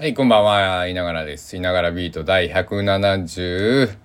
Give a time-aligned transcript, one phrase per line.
[0.00, 0.86] はい、こんばんは。
[0.86, 1.58] いながらです。
[1.58, 3.98] いながらビート第170、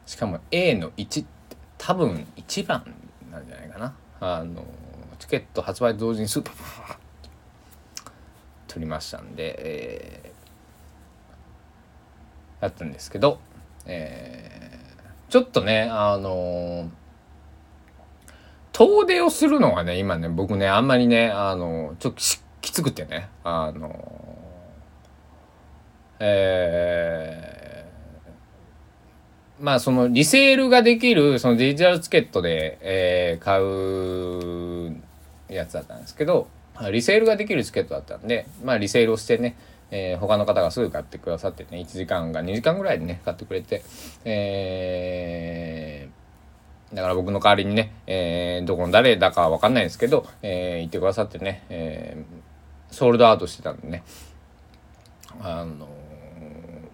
[0.07, 2.95] しかも A の1って多分1番
[3.31, 3.95] なんじゃないかな。
[4.21, 4.65] あの
[5.19, 6.97] チケット発売同時にスーパー
[8.69, 13.41] 取りましたんで、えー、だったんですけど
[13.87, 16.89] えー、ちょっとねあのー、
[18.73, 22.21] 遠出をするのがね今ね僕ねあんまりねあのー、ちょっと
[22.61, 24.37] きつくてねあの
[26.19, 27.87] え、
[29.61, 34.97] まあそのリセールができるそのデジタルチケットで、え、買う
[35.49, 36.49] やつだったんですけど
[36.91, 39.57] リセールができるチケットだったんでまあリセールをしてね
[39.91, 43.83] えー、他の方がすぐ買ってくださってね1時間が2時間ぐらいでね買ってくれて、
[44.25, 54.03] えー、だから僕の代わりにね、えー、どこの誰だかは分かんないですけど、えー、言ってくださってね、えー、ソールドアウトしてたんでね。
[55.41, 55.87] あの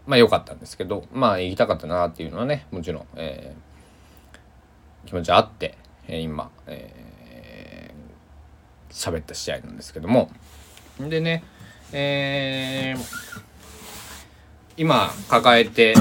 [0.07, 10.31] まあ良かったんですけどまあ行きたかったなっていうのはねもちろん、えー、気持ちあって、えー、今えー、喋った試合なんですけども。
[10.99, 11.43] でね
[11.95, 13.33] えー、
[14.79, 15.95] 今抱えて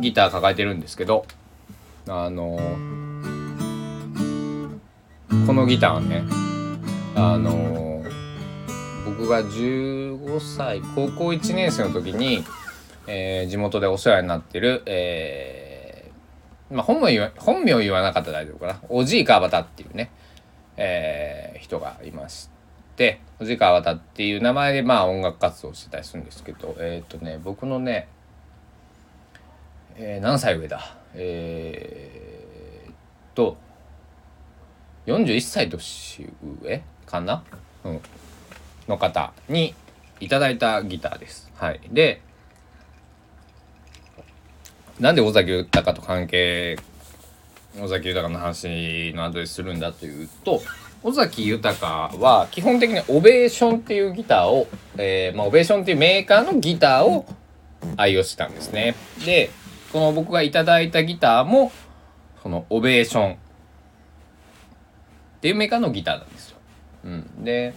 [0.00, 1.24] ギター抱えてるんですけど
[2.06, 2.58] あの
[5.46, 6.24] このギターはね
[7.14, 8.04] あの
[9.06, 12.44] 僕が15歳高校1年生の時に、
[13.06, 20.10] えー、地元でお世話になってる、えー、まあ本名言わ本名言わなかったら大丈夫かなおじい川端っていうね、
[20.76, 22.50] えー、人がいまし
[22.96, 23.27] て。
[23.38, 28.08] 藤川渡っていう名前でまあ音楽活動してたりするんですけどえっ、ー、とね僕のね、
[29.96, 30.96] えー、何歳上だ？
[31.14, 33.56] えー、と
[35.06, 36.28] 41歳年
[36.62, 37.42] 上かな、
[37.84, 38.00] うん、
[38.88, 39.74] の方に
[40.20, 41.50] いただいたギターです。
[41.56, 42.20] はい、で
[44.98, 46.76] なんで尾崎豊と関係
[47.80, 50.60] 尾崎豊の話の後でするんだというと
[51.02, 51.72] 尾崎豊
[52.18, 54.66] は基本的にオベーションっていうギターを、
[54.96, 57.26] えー、まあ、オベーションっていうメーカーのギターを
[57.96, 58.94] 愛用してたんですね。
[59.24, 59.50] で、
[59.92, 61.72] この僕がいただいたギターも、
[62.42, 63.36] そのオベーションっ
[65.40, 66.58] ていうメーカーのギターなんですよ。
[67.04, 67.44] うん。
[67.44, 67.74] で、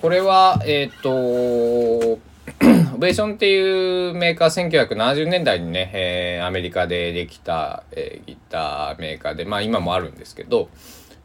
[0.00, 2.18] これは、えっ、ー、と、
[2.94, 10.70] オベーションっていうメーカー1970年代にね、えー、アメリカでできた、えー、ギターメーカーで、まあ今もあるんですけど、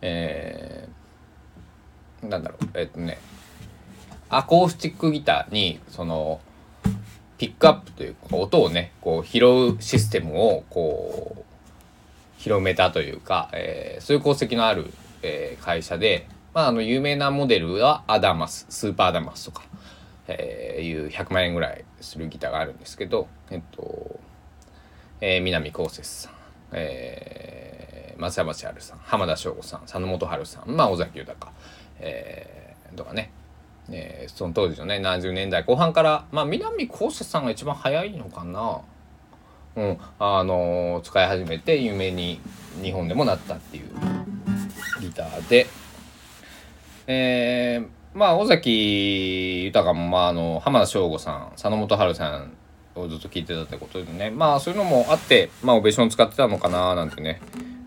[0.02, 3.20] えー、なんだろうえっとね
[4.30, 6.40] アコースティックギターにその
[7.38, 11.44] ピックアップというか音をねこう拾うシステムをこう
[12.38, 14.92] 広めたというか、えー、そういう功績のある、
[15.22, 19.64] えー、会社で、まあ、あの有名なモデルはアダマススーパーアダマスとか、
[20.28, 24.20] えー、いう100万円ぐらいするギターがあるんですけどえっと、
[25.20, 26.34] えー、南こうせつさん、
[26.72, 27.71] えー
[28.22, 31.52] 松山千春さん浜田省吾さん佐野元春さんまあ尾崎豊、
[32.00, 33.32] えー、とかね、
[33.90, 38.82] えー、その当時のね70年代後半からまあ南こうせさんが一番早いのかな。
[39.76, 39.98] うん。
[40.20, 42.42] あのー、使い始めて有名に
[42.82, 43.90] 日本でもなったっていう
[45.00, 45.68] ギターで。
[47.08, 52.54] えー、まあ尾崎豊も、まあ、あの浜田省吾さん佐野元春さん
[52.96, 54.30] をずっと聞いてたってことでね。
[54.30, 57.42] まあそういうのもあってまあオベーション使ってたのかななんてね。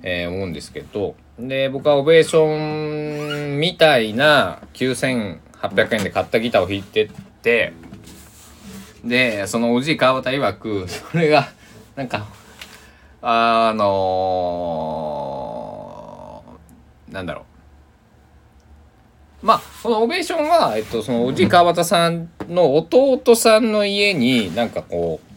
[0.06, 5.40] えー、思うんですけど、で、僕はオベーションみたいな9800
[5.96, 7.08] 円で買ったギターを弾いてっ
[7.42, 7.72] て、
[9.02, 11.48] で、そのおじい川端曰く、それが
[11.96, 12.26] なんか
[13.22, 17.46] あのー、なんだろ
[19.42, 19.46] う。
[19.46, 25.33] まあこのオベーションは、えっと、そのおじい川端さんの弟さんの家になんかこう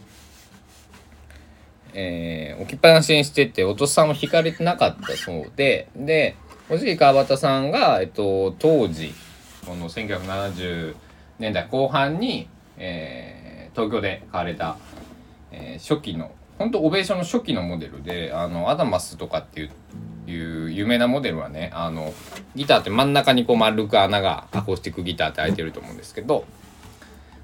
[2.00, 6.36] えー、置きっぱなしにしててお父さんも引かれてなかったそうでで
[6.70, 9.12] おじい川端さんが、えっと、当時
[9.66, 10.94] この1970
[11.40, 14.76] 年代後半に、えー、東京で買われた、
[15.50, 19.70] えー、初期の本当オベーションの初期のモデルであのアダマスとかっていう
[20.30, 22.12] いう有名なモデルはねあの
[22.54, 26.44] ギターって真ん中にこう丸く穴がアコースティックギターって開いてると思うんですけど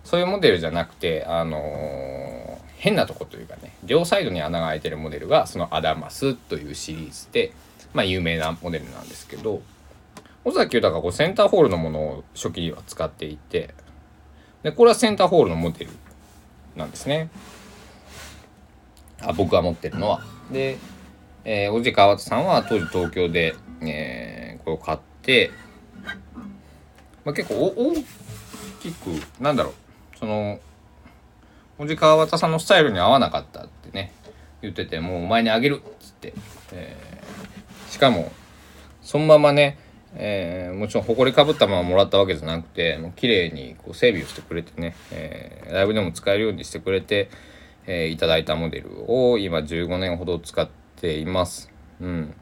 [0.04, 7.52] そういうモデルじゃなくてあの、変なとこというかね両サイドに穴が開いてるモデルがそのアダマスというシリーズで
[7.92, 9.62] まあ有名なモデルなんですけど
[10.44, 13.75] 尾崎豊がこうセンターホールのものを初期には使っていて
[14.62, 15.90] でこれはセンターホールのモデル
[16.76, 17.31] なんですね。
[19.20, 20.22] あ僕が持ってるのは。
[20.50, 20.78] で、
[21.44, 25.50] えー、おじ川さんは当時東京で、えー、これを買って、
[27.25, 27.94] まあ、結構大
[28.81, 29.08] きく
[29.40, 30.58] なんだろうその
[31.76, 34.12] おじ川端さんのスタイルに合わなかったってね
[34.62, 36.32] 言っててもうお前にあげるっつって、
[36.72, 38.30] えー、しかも
[39.02, 39.78] そのままね、
[40.14, 47.28] えー、もちろん埃かぶったままもらったわけじゃなくてもう綺麗にこう整備をしてくれてね、えー、ライブでも使えるようにしてくれて、
[47.86, 51.70] えー、いただいたモデルを今15年ほど使っています。
[52.00, 52.34] うん、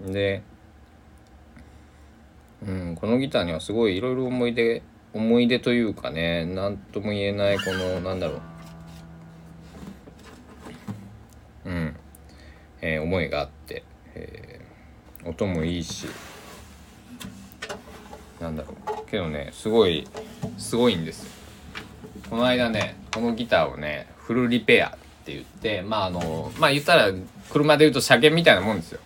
[0.00, 0.42] で、
[2.66, 4.82] うん、このギターにはすごいいろいろ思い出
[5.12, 8.40] 思い出というかね何とも言えないこのなんだろう
[11.64, 11.96] うん、
[12.82, 13.84] えー、思いがあって、
[14.14, 16.06] えー、音もいいし
[18.40, 18.74] なんだろ
[19.04, 19.10] う。
[19.10, 20.06] けどねすごい
[20.56, 21.26] すごいんです
[22.28, 24.90] この間ねこのギターをねフルリペアっ
[25.24, 27.10] て言ってまああのまあ言ったら
[27.50, 29.00] 車で言うと車検みたいなもんですよ。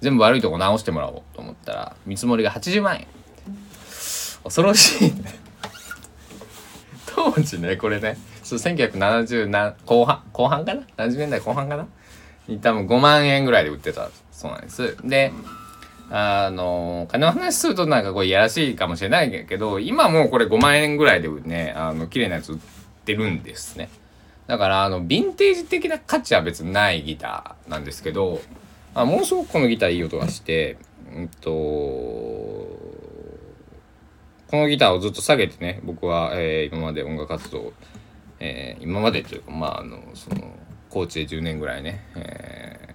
[0.00, 3.06] 全部悪いとこ直してもらおうと思ったら見積もりが80万円。
[4.42, 5.12] 恐ろしい
[7.14, 11.86] 当時ねこれね1970な後半後半かな？70年代後半かな？
[12.60, 14.96] 多分5万円ぐらいで売ってたそうなんです。
[15.04, 15.32] で、
[16.10, 22.58] あの、金の話するとなんかこういやらしいかもしれないけど、今もうこれ5万円ぐらいでね、あの、綺麗なやつ売っ
[23.04, 23.88] てるんですね。
[24.48, 28.40] だから、あの、ヴィンテージ的な価値は別にないギターなんですけど、
[28.94, 30.76] あものすごくこのギターいい音がして、
[31.14, 31.50] うんと、
[34.50, 37.72] このギターをずっと下げてね、僕は、えー、今まで音楽活動、
[38.40, 40.52] えー、今までというか、まあ、あの、その、
[40.90, 42.94] 高知で10年ぐらいね、え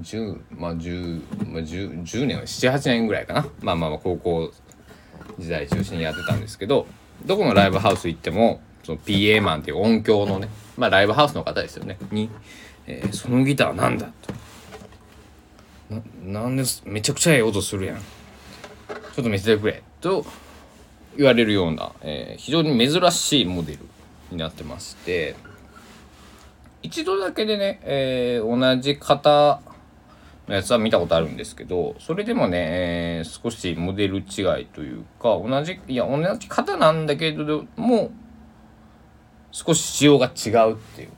[0.00, 3.46] ー、10まあ10、まあ10、年は78年ぐらいかな。
[3.60, 4.52] まあまあまあ高校
[5.38, 6.86] 時代中心にやってたんですけど
[7.24, 11.98] どこのライブハウス行ってもその PA マンっていう音響のねまあライブハウスの方ですよね。
[12.12, 12.30] に、
[12.86, 14.34] えー、そのギターなんだと。
[16.24, 16.82] ななんです。
[16.84, 17.96] めちゃくちゃええ音するやん。
[17.96, 18.02] ちょ
[19.22, 20.24] っと見せてくれと
[21.16, 23.78] 言われるような、えー、非常に珍しいモデル
[24.30, 25.34] になってまして。
[26.86, 29.60] 一度だけでね、えー、同じ型
[30.46, 38.12] のやつは見たことあるんですけど、それでもね、えー、少しモデル違いというか、同じ、いや、同じ型なんだけれども、
[39.50, 41.08] 少し仕様が違うっていう、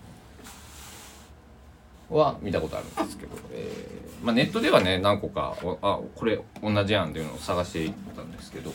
[2.16, 8.72] は見たことあるんですけど、えー、まあ、ネットではね、何個か、あ、これ同じやんっていうのを探していったんですけど、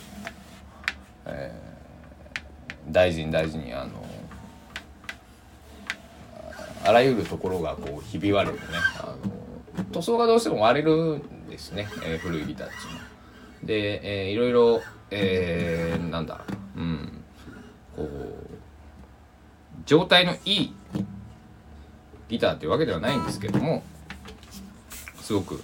[1.25, 4.02] えー、大事に大事に、あの、
[6.85, 8.67] あらゆるところがこうひび割れてね
[8.99, 9.15] あ
[9.77, 13.03] の塗装がどうしても割れるんですね、えー、古いギターっていうのは。
[13.63, 16.41] で、えー、いろいろ、えー、なんだ
[16.75, 17.23] ううん
[17.95, 18.07] こう
[19.85, 20.73] 状態のいい
[22.29, 23.83] ギターっていうわけではないんですけども
[25.21, 25.63] すごく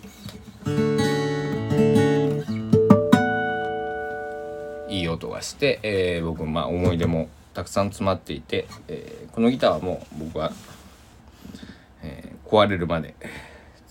[4.87, 10.51] いい音がして、えー、僕まあ思い出もたくさん詰まっていて、えー、このギターはもう僕は、
[12.49, 13.13] 壊れるまで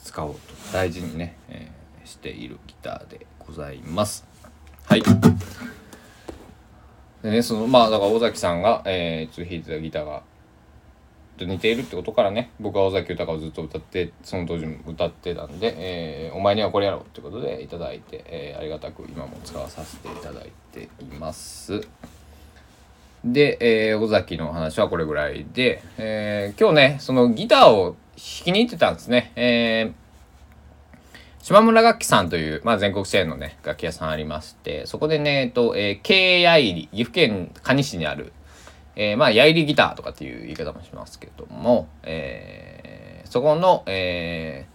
[0.02, 0.40] 使おうと
[0.72, 4.26] 大事にね、えー、しているギターでございます。
[4.84, 5.02] はい。
[7.22, 10.22] でね、そのまあだから尾崎さんが、えー、弾いてたギターが
[11.38, 21.80] と似ているってことからね僕は尾崎豊をずっと歌ってその当時も歌ってたんで、えー、お前にはこれやろうってことでいただいて、えー、ありがたく今も使わさせていただいています。
[23.24, 29.32] で、えー、尾崎の話はこれぐらいで、えー、今日ね、そのギターを弾きに行ってたんですね。
[29.36, 38.32] えー、島村楽器さんという、まあ、全国チェーンのね、楽器屋さんありまして、そこでね、えっと、えー、京やいり、岐阜県可児市にある、
[38.96, 44.66] えー、まあ、やいりギターとかっていう言い方もしますけども、えそこの、え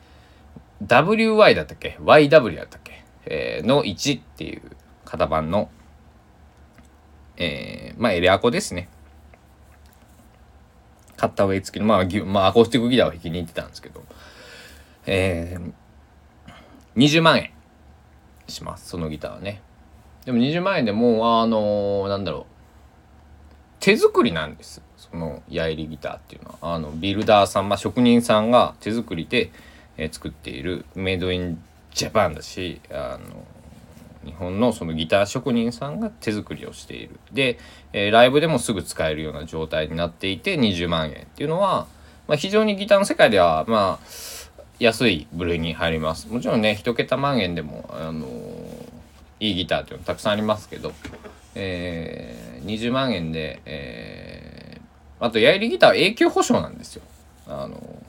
[0.86, 4.62] ー、WY だったっけ ?YW だったっけ、えー、の1っていう
[5.06, 5.70] 型番の、
[7.38, 8.90] えー、まあエレアコですね。
[11.24, 14.04] 買った上付きの、まあ、まあ、アコースティックギターを弾きに行ってたんですけど、
[15.06, 15.72] えー、
[16.98, 17.52] 20万円
[18.50, 19.62] します、そのギターはね。
[20.26, 22.46] でも20万円でもう、あのー、なんだろう、
[23.80, 24.82] 手作りなんです。
[24.98, 26.76] その矢入りギターっていうのは。
[26.76, 29.52] あの、ビルダーさん、まあ、職人さんが手作りで、
[29.96, 31.64] えー、作っているメイドイン
[31.94, 33.46] ジャパンだし、あの、
[34.26, 37.20] 日本のそのギター職人さんが手作りをしている。
[37.32, 37.60] で、
[37.94, 41.88] えー、ライブでもすぐ使えるような状態になっていて20万円っていうのは、
[42.28, 44.08] まあ、非常にギターの世界では、まあ、
[44.80, 46.28] 安い部類に入ります。
[46.30, 48.28] もちろんね、一桁万円でも、あの
[49.40, 50.94] いいギターっていうのたくさんありますけど、
[51.56, 57.04] えー、20万円で、えー、あと、やりギターは永久保証なんですよ。
[57.48, 58.04] あの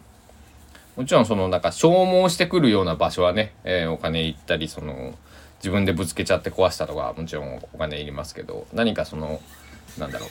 [0.96, 5.14] もちろんそのなんか消耗してくるような場所はね、えー、お金いったりその
[5.64, 9.40] 自分でぶつけちゃって壊したとかもちろんお金いりますけど何かその
[9.98, 10.28] なんだろう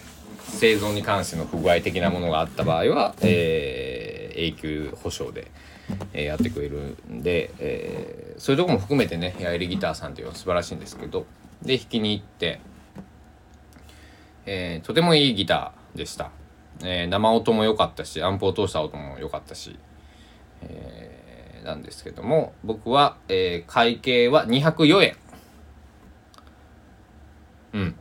[0.51, 5.49] 製造に関しての不具合的なものがあった場合は、えー、永久保証で、
[6.13, 11.25] えー、やってくれるんで、えー、そういうとこも含めてねやりギターさんっていうのは素晴らしいんですけど
[11.63, 12.61] で弾きに行って、
[14.45, 16.29] えー、とてもいいギターでした、
[16.83, 19.79] えー、生音も良かったしアンプを通した音も良かったし、
[20.61, 25.22] えー、なんですけども僕は、えー、会計は204円。
[27.73, 27.95] うん。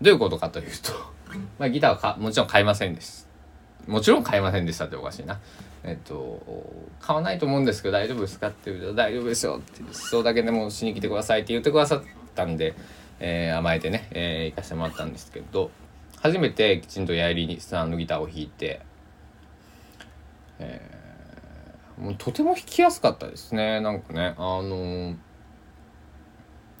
[0.00, 0.92] どういうことかというと
[1.58, 3.28] まあギターはかもちろん買いませんです。
[3.86, 5.40] もちろん買いませんでしたっておかしいな。
[5.84, 6.40] えっと
[7.00, 12.02] 買わないと思うんですけど大丈夫ですかって言うと大丈夫ですよってそうだけでもしに来てくださいって言ってくださっ
[12.34, 12.74] たんで、
[13.18, 15.70] えー、甘えてね、えー、行かせてもらったんですけど
[16.20, 18.80] 初めてきちんとやりさんのギターを弾いて、
[20.60, 23.80] えー、もうとても弾きやすかったですね。
[23.80, 25.16] なんかねあのー、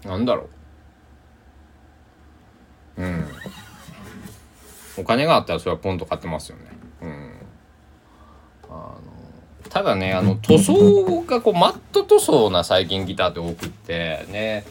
[0.04, 0.48] なんだろう。
[2.98, 3.26] うん。
[4.98, 6.64] お金があったらそれはポンと買ってますよね。
[7.02, 7.32] うん。
[8.68, 9.00] あの
[9.68, 14.64] ただねあの 塗装がこうマット塗装な最近ギターって多くってね。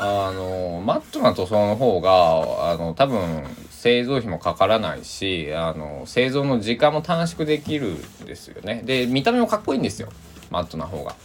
[0.00, 8.82] あのマットな塗装の方があの多分製造費もかからないしあの製造の時間も短縮できるんですよね。
[8.84, 10.08] で見た目もかっこいいんですよ。
[10.50, 11.16] マットな方が。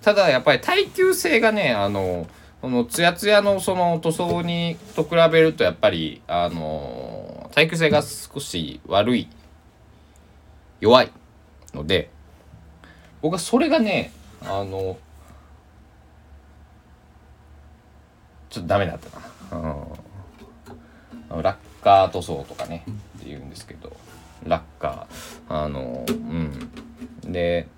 [0.00, 2.26] ただやっぱり耐久性がねあの
[2.60, 9.28] このツヤツヤのその塗装にと比べるとやっぱりあの耐久性が少し悪い
[10.80, 11.12] 弱い
[11.74, 12.10] ので
[13.22, 14.12] 僕はそれがね
[14.42, 14.98] あの
[18.50, 19.76] ちょっとダメだったな、
[21.32, 22.84] うん、ラッカー塗装とかね
[23.18, 23.96] って言うんですけど
[24.44, 26.70] ラッカーあのうん。
[27.32, 27.68] で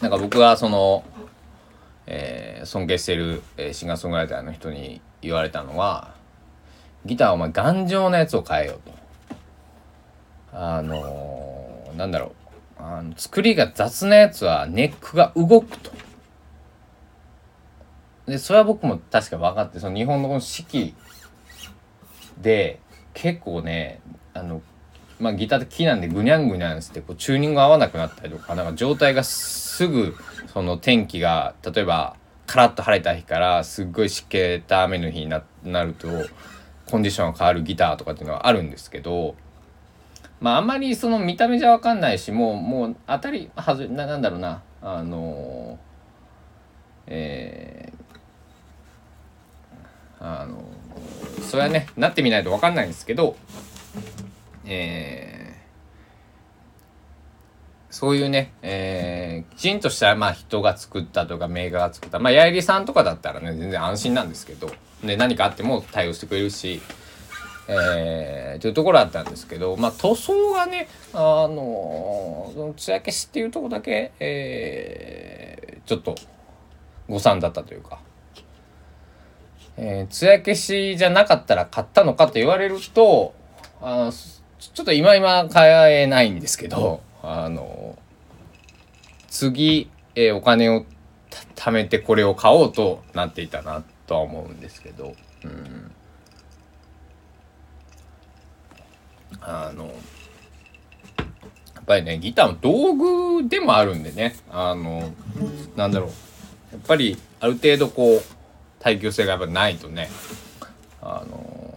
[0.00, 1.04] なんか僕はその
[2.14, 6.14] えー、尊敬してる、えー、シンガーソングライターの人に言われたのは
[7.06, 8.92] ギターお前頑丈なやつを変えようと。
[10.54, 12.34] あのー、なんだろ
[12.78, 15.90] うあの作りが雑なやつはネックが動くと。
[18.26, 20.94] でそれは僕も確か分かってその日本のこの四季
[22.38, 22.78] で
[23.14, 24.00] 結構ね
[24.34, 24.60] あの
[25.22, 30.16] まあギターって木なんでぐにゃんぐにゃんしてこうチューニング合わなくなったりとかなんか状態がすぐ
[30.52, 36.08] その天気が例えばカラッと晴れた日からすっごい湿気た雨の日になると
[36.86, 39.36] コンディションが変わるギターとかっていうのはあるんですけど
[40.40, 45.78] まああんまりその見た目じゃ分かんないしもうもう当たりはずななんだろうなあの
[47.06, 50.64] えー、あの
[51.42, 53.36] それはねなってみないと分かんないんですけど
[54.64, 55.42] えー
[57.92, 62.18] そういうね、えー、きちんとしたまあ人が作ったとかメーカーが作った。
[62.18, 64.72] まあ八重さんとかだったらね全然安心なんですけど。
[65.04, 66.80] で何かあっても対応してくれるし
[67.68, 69.76] えー、というところだったんですけど。
[69.76, 76.14] まあ塗装がねあのその艶消しっていうとこだけ、えー、ちょっと
[77.10, 78.00] 誤算だったというか。
[79.76, 83.34] えー、艶消しじゃなかったら買ったのかと言われると
[83.82, 84.10] あ
[84.74, 87.98] ちょっと今今買えないんですけどあの
[89.28, 90.84] 次、えー、お金を
[91.56, 95.14] 貯めてこれを買おうとなっていたなとは思うんですけど、
[95.44, 95.92] うん、
[99.40, 99.92] あのや
[101.80, 102.94] っぱりねギターの道
[103.40, 105.10] 具でもあるんでねあの
[105.76, 106.08] なんだろう
[106.72, 108.22] やっぱりある程度こう
[108.78, 110.08] 耐久性がやっぱないとね
[111.00, 111.71] あの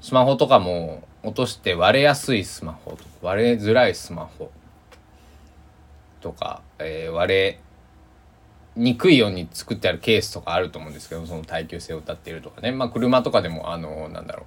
[0.00, 4.50] スマホとかも落として割れやすいスマホ割れづらいスマホ
[6.20, 7.60] とか、えー、割れ
[8.76, 12.72] にくいように作ってあるケースとかあると思うんですけどその耐久性を歌っているとかね。
[12.72, 14.46] まあ車とかでもあのなんだろ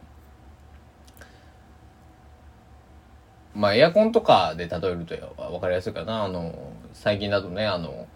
[3.55, 3.59] う。
[3.59, 5.15] まあエアコンとかで例えると
[5.51, 6.23] 分かりやすいかな。
[6.23, 8.07] あの最近だとねあの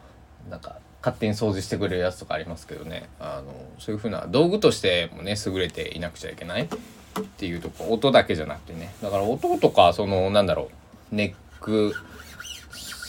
[0.50, 3.10] なんか勝手に掃除してくれるやつとかありますけどね。
[3.20, 6.68] あのそういうふうな道具としてもね優れていなくちゃいけない。
[7.20, 8.94] っていうとこ音だけじゃなくてね。
[9.02, 10.70] だから音とかそのなんだろ
[11.12, 11.94] うネック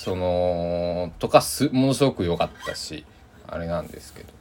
[0.08, 3.04] そのとかすものすごく良かったし
[3.46, 4.32] あれなんですけど、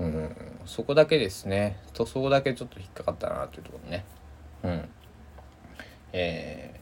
[0.00, 1.78] うん、そこだけですね。
[1.94, 4.04] 塗装だけちょっと引っかかったなというところね。
[4.64, 4.88] うん。
[6.12, 6.78] え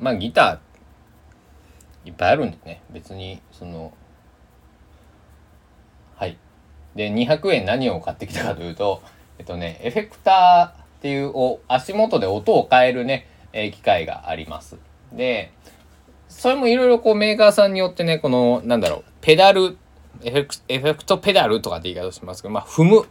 [0.00, 2.82] ー、まあギターいっぱいあるんでね。
[2.90, 3.92] 別にその
[6.16, 6.38] はい。
[6.94, 9.02] で200円何を買ってきたかというと
[9.38, 14.76] えっとねエフェクターっていうお足元で音を変えるね、えー、機械があります
[15.12, 15.52] で
[16.28, 19.76] それもいろいろこうメーカーさんによってね、この、なんだろう、ペダル、
[20.22, 23.02] エフェクエフェクトペダルとかって言い方しますけど、まあ、踏む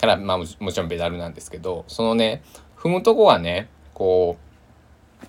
[0.00, 2.44] から、まあもちろんペダルなんですけど、そのね、
[2.76, 5.26] 踏むとこはね、こう、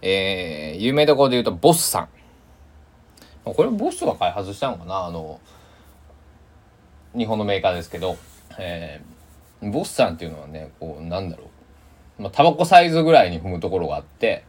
[0.00, 2.08] えー、有名どころで言うと、ボスさん。
[3.44, 5.04] これボスが開発したのかな？
[5.04, 5.38] あの、
[7.14, 8.16] 日本のメーカーですけど、
[8.58, 9.19] えー、
[9.62, 11.50] ボスさんっていうのはね、こう、なんだろ
[12.18, 12.22] う。
[12.22, 14.44] まあ、タバコサイズぐらいに踏むところがあって、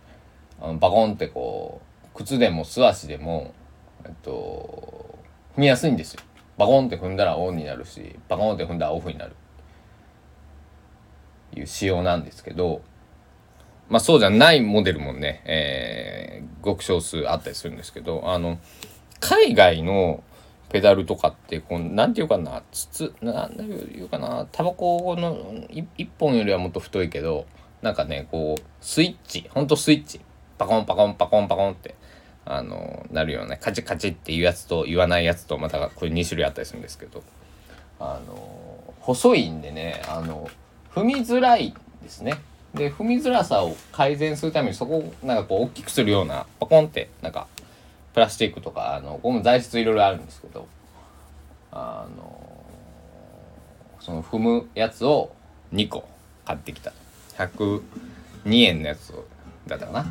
[0.61, 3.53] あのバコンってこう靴でも素足でも
[4.05, 5.17] えっと
[5.57, 6.21] 踏みやすいんですよ
[6.57, 9.35] バコンって踏んだらオンになるしバコンって踏んだらオフになる
[11.53, 12.81] いう仕様なんですけど
[13.89, 18.59] まあそうじゃないモデルもね、えー、ごく少数あったりするんですけどあの
[19.19, 20.23] 海外の
[20.71, 25.35] ペダルとかってこうなんていうかな筒なんていうかなタバコの
[25.69, 27.45] 1本よりはもっと太いけど
[27.81, 30.21] なんかねこうスイッチほんとスイッチ
[30.57, 31.95] パコンパコンパコンパコンって
[32.45, 37.21] あのなるようなカチカチっていうやつと言わないやつとまたこれ2種類あったりするんですけど
[37.99, 40.49] あの細いんでねあの
[40.93, 42.37] 踏みづらいですね。
[42.73, 47.47] で踏みづらさを改善するためにそこをなんかこう大きくするようなパコンってなんか
[48.13, 50.67] プラスチックとかあのゴム材質いろいろあるんですけど
[51.71, 52.65] あの
[53.99, 55.33] その踏むやつを
[55.73, 56.07] 2個
[56.45, 56.91] 買ってきた。
[57.37, 57.81] 102
[58.63, 59.25] 円のやつを
[59.67, 60.05] だったかな。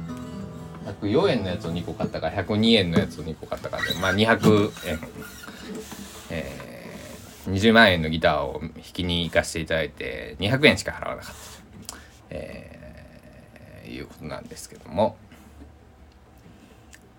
[1.01, 4.99] 104円のやつを2個買ったか102円のやつを2個買ったかでまあ200円、
[6.31, 11.95] えー、20万円のギターを弾きに行かせていただいて200円しか払わなかった。
[11.95, 11.99] と、
[12.31, 15.17] えー、いうことなんですけども。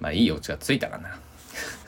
[0.02, 1.18] まあいいお家がついたかな。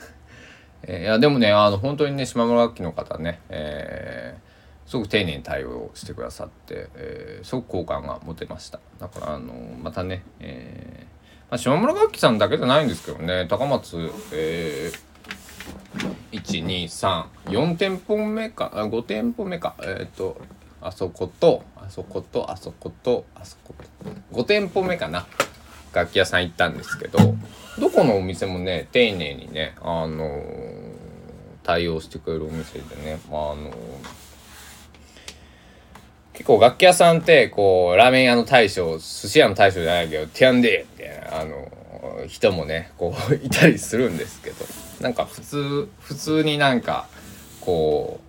[0.86, 11.14] え、いやでもねあの本当にね島村楽器の方ね、えー、すごく丁寧に対応してくださって、えー、すごく好感が持てましただからあのまたね、えー
[11.50, 16.88] まあ、島村楽器さんだけじゃないんですけどね高松、えー、
[17.46, 20.40] 1234店舗目か5店舗目かえっ、ー、と
[20.80, 23.74] あそことあそことあそことあそこ
[24.32, 25.26] と5店舗目かな
[25.94, 27.18] 楽器屋さん行ったんですけど
[27.78, 30.40] どこのお店もね丁寧にねあのー、
[31.62, 33.74] 対応してくれるお店でね、まあ、あのー
[36.34, 44.66] 結構楽器屋さんってこうラーメン屋の大将寿司屋の大将じゃないけど「ティアンデー」みたいなあの人もねこう いたりするんですけど
[45.00, 47.06] なんか普通普通になんか
[47.60, 48.20] こ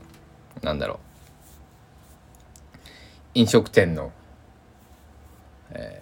[0.61, 0.97] うなんだろう。
[3.37, 4.13] 飲食店の、
[5.71, 6.01] え、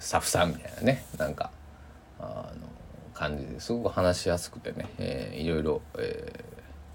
[0.00, 1.50] スタッフさんみたいなねなんか
[2.18, 2.66] あの
[3.14, 6.44] 感じですごく話しやすくてね、えー、いろいろ、え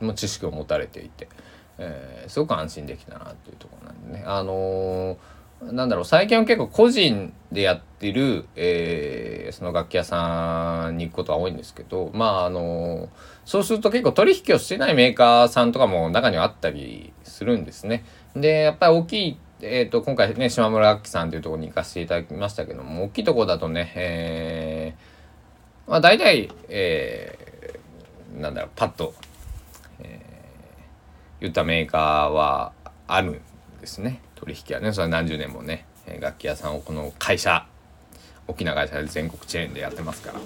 [0.01, 1.29] ー、知識を持たれていて。
[1.77, 13.09] えー、すごく安心できたなっていうところなんでねあのー、なんだろう最近は結構個人でやってる、えー、その楽器屋さんに行くことが多いんですけどまああの
[13.45, 18.05] そうすると結構取引をしてないメーカーさんとかも中にはあったりするんですね。
[18.35, 29.13] でやっぱり大きいえーと、今回ね島村楽器さんというところに行かせていただきましたけども大きいところだとね、えー、まあ大体、えー、なんだろうパッと、
[29.99, 30.35] えー
[31.39, 32.73] 言ったメーカーは
[33.07, 33.41] あるん
[33.81, 34.21] ですね。
[34.35, 35.85] 取引はねそれは何十年もね
[36.19, 37.67] 楽器屋さんをこの会社
[38.47, 40.39] 大きな会社で全国チェーンでやってますから、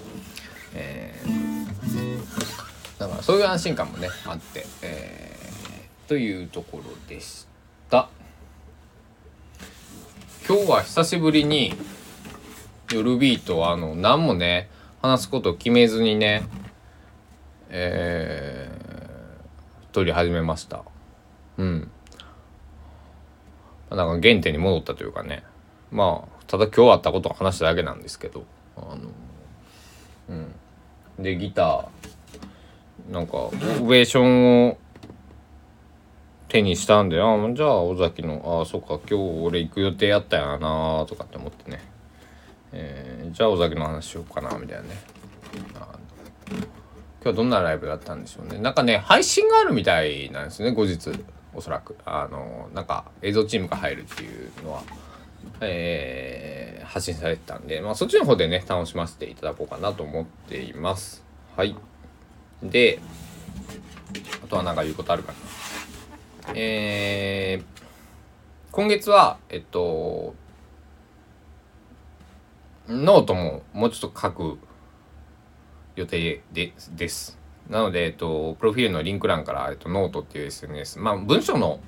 [0.74, 7.48] えー、だからそういう安心感もねあって、えー、というところでし
[7.90, 8.10] た。
[10.50, 11.76] 今日は久しぶりに
[12.92, 14.68] 夜ビートあの何もね
[15.00, 16.42] 話すことを決めずにね
[17.70, 18.80] えー
[19.92, 20.84] 撮り始めました。
[21.58, 21.92] うん。
[23.92, 25.44] なんか原点に戻ったというかね。
[25.92, 28.44] まあただ今日あったことを話しただけなんですけど
[28.76, 29.02] あの
[30.30, 34.78] うん、でギターなんかオベーションを
[36.50, 41.80] 手にしたんであじゃあ尾崎のああそっか今日俺行く予定やったやなとかって思ってね、
[42.74, 44.90] えー、じゃあ尾崎の話しようかなみたいなね。
[47.22, 48.60] 今日どんなライブだったんでしょうね。
[48.60, 51.12] なんかね配信があるみたいなんですね後日。
[51.54, 51.96] おそらく。
[52.06, 54.82] あのなんか映像チームが入るっていうのは。
[55.62, 61.24] えー、発信されてたんで、まあ、そっちの方でね楽しませていただこうかなと思っています。
[61.56, 61.76] はい。
[62.64, 63.00] で
[64.44, 65.38] あとは何か言うことあるかな。
[66.56, 67.84] えー、
[68.72, 70.34] 今月はえっと
[72.88, 74.58] ノートももうちょっと書く
[75.96, 77.38] 予定でです。
[77.70, 81.80] なので、えっと、プロフィールのリンク欄から、えっと、ノートっていう SNS、まあ、文章の、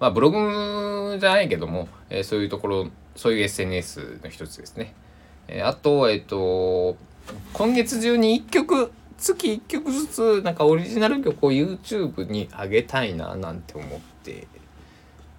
[0.00, 4.92] まあ、ブログじゃないけども、えー、そういうところ、そういう SNS の一つですね。
[5.46, 6.96] えー、あと、えっと、
[7.52, 14.48] 今月中に1曲、月1曲ずつ、なんかオリジナル曲を YouTube に上げたいな、なんて思って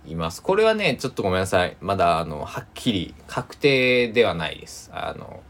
[0.05, 0.41] います。
[0.41, 1.75] これはね、ちょっとごめんなさい。
[1.81, 4.89] まだ、あの、はっきり確定ではないです。
[4.93, 5.41] あの、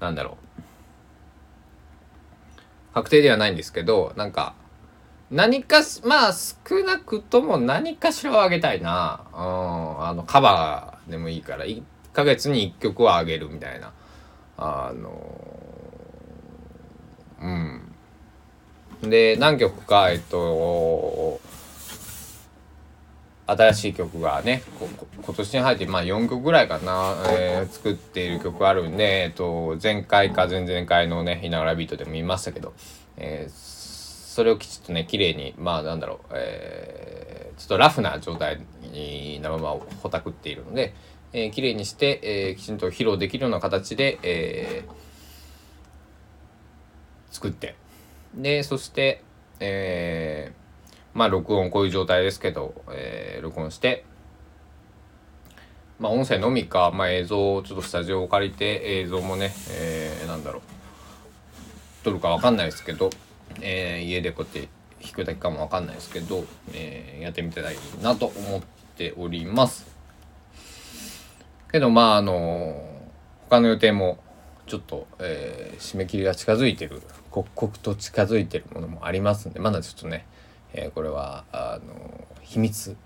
[0.00, 0.60] なんだろう。
[2.94, 4.54] 確定ではないんですけど、なんか、
[5.30, 9.24] 何かし、まあ少なくとも何かしらをあげたいな。
[9.32, 13.92] うん、あの、カバーでもいいから、1ヶ月に1曲はあげるみたいな。
[14.56, 15.59] あの、
[17.40, 19.10] うん。
[19.10, 21.40] で、何曲か、えっと、
[23.56, 24.62] 新しい曲がね
[25.22, 32.72] 今年に入ってまあ4曲ぐらいかな、えー、作っている曲あるんで、えっと、前回か前々回のね「ひながらビート」でも見ましたけど、
[33.16, 38.60] えー、それをきちっとね綺麗にまあなんだろう、えー、ちょっとラフな状態
[39.40, 40.94] なままほたくっているので、
[41.32, 44.92] えー、綺麗にして、えー、きちんと披露できるような形で、えー、
[47.30, 47.74] 作って。
[48.34, 49.22] でそして、
[49.58, 54.04] えー、まあ録音こういう状態ですけど、えー、録音して、
[55.98, 60.62] まあ音声のみか、まあ映像を、ちょっとスタジオを借りて映像もね、えー、なんだろう、
[62.04, 63.10] 撮るかわかんないですけど、
[63.60, 64.68] えー、家でこうやって
[65.02, 68.62] 弾くだけかもわかんないですけど、えー、やってみたらいいなと思っ
[68.96, 69.86] ております。
[71.70, 72.82] けどまああの
[73.48, 74.18] 他の予定も
[74.66, 80.26] ちょっと、えー、締め切りが近づいてる刻々と近づいてるものもありますんでまだちょっとね
[80.72, 82.96] えー、これはあの秘密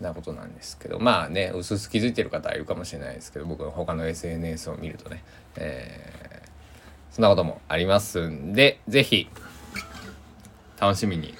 [0.00, 5.22] なことなんですけどまあねうすうす気づいてる方いるかもしれないですけど僕の他の SNS を見るとね、
[5.56, 9.28] えー、そんなこともありますんで是非
[10.80, 11.34] 楽しみに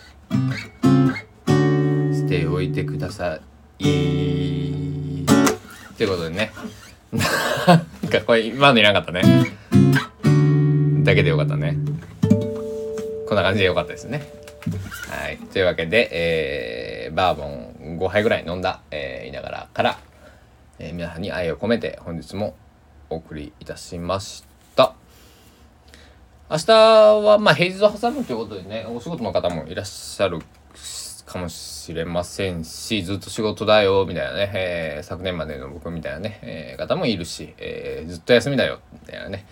[2.12, 3.40] しておいてください。
[5.96, 6.52] ということでね
[7.66, 7.74] な
[8.09, 9.57] んかこれ今のいらなかったね
[11.05, 11.77] だけでよかったね
[13.29, 14.45] こんな感じでよかったですね
[15.11, 15.37] はい。
[15.37, 16.09] というわけで、
[17.07, 19.99] えー、バーボン5杯ぐらい飲んだ、えー、いながらから、
[20.79, 22.57] えー、皆さんに愛を込めて本日も
[23.11, 24.95] お送りいたしました。
[26.51, 30.40] 明日は、まあ、平日を挟むということでね、お仕事の方もいらっしゃる
[31.27, 39.47] かもしれませんし、ずっと仕事だよ、みたいなね、えー、昨年までの僕みたいなね、えー、方もいるし、えー、ずっと休みだよ、みたいなね、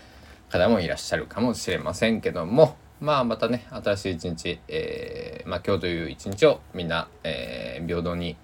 [0.52, 8.36] 方もいらっしゃるかもしれませんけども、まあまたね新しい一日、えー、まあ、今日という一日をみんな、えー、平等に、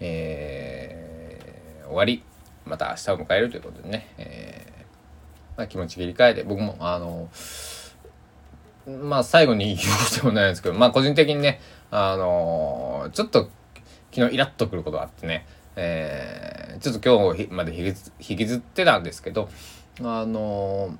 [0.00, 2.22] えー、終わり
[2.66, 4.84] また明日を迎えるということでね、え
[5.56, 7.30] まあ、気持ち切り替えて僕もあの
[8.86, 13.48] まあ最後に言うこともないんですけどまあ個人的にねあのちょっと
[14.12, 19.48] 昨日イラッとくることがあってね、えちょっと今日まで引きずってたんですけど
[20.02, 20.96] あの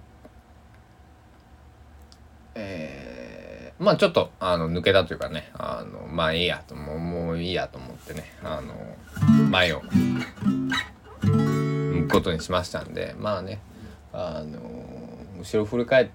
[2.54, 6.98] えー、まあちょっとあの抜けたというかねあのまあいいやともう。
[7.28, 8.74] もういいやと思ってねあの
[9.50, 9.82] 前を
[11.22, 13.61] 向くことにしましたんでまあね
[14.12, 14.58] あの
[15.38, 16.08] 後ろ振り返っ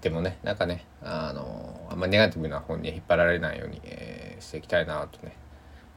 [0.00, 5.34] てもねなんかねあのあんまりネガティブな方に引っ張られないように、えー、していきたいなとね。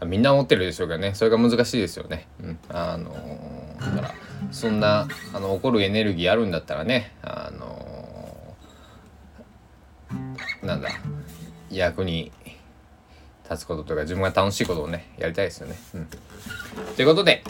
[0.03, 2.27] みんな思ってるでしょうけどねそれが難しいですよね。
[2.41, 3.13] うん、あの
[3.79, 4.11] だから
[4.49, 8.55] そんなあの怒るエネルギーあるんだったらねあの
[10.63, 10.89] なんだ
[11.69, 12.31] 役に
[13.49, 15.75] 立つこととか自分が楽しいことをねやりたいですよね。
[15.93, 16.07] うん、
[16.95, 17.43] ということで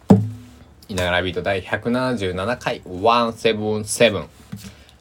[0.88, 4.28] 「いながらビート第177回177」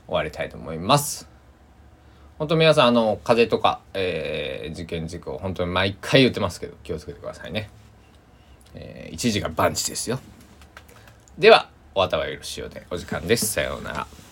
[0.08, 1.28] 終わりたいと思います。
[2.38, 7.70] 本当皆さんあの風邪とか、えー、事件事故本当に毎回言ってますけど気をつけてくださいね。
[8.76, 10.20] えー、一時が万事ですよ。
[11.38, 13.48] ではお後がよろしいようでお時間です。
[13.48, 14.23] さようなら。